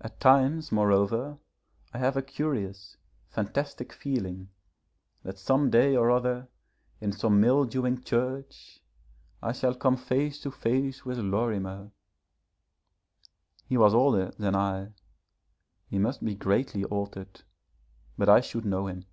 At 0.00 0.20
times, 0.20 0.72
moreover, 0.72 1.38
I 1.92 1.98
have 1.98 2.16
a 2.16 2.22
curious, 2.22 2.96
fantastic 3.28 3.92
feeling, 3.92 4.48
that 5.22 5.38
some 5.38 5.68
day 5.68 5.94
or 5.94 6.10
other, 6.10 6.48
in 6.98 7.12
some 7.12 7.42
mildewing 7.42 8.02
church, 8.04 8.80
I 9.42 9.52
shall 9.52 9.74
come 9.74 9.98
face 9.98 10.40
to 10.44 10.50
face 10.50 11.04
with 11.04 11.18
Lorimer. 11.18 11.90
He 13.66 13.76
was 13.76 13.92
older 13.92 14.30
than 14.38 14.56
I, 14.56 14.94
he 15.88 15.98
must 15.98 16.24
be 16.24 16.34
greatly 16.34 16.84
altered, 16.84 17.42
but 18.16 18.30
I 18.30 18.40
should 18.40 18.64
know 18.64 18.86
him. 18.86 19.04